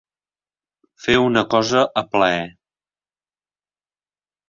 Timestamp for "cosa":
1.53-1.85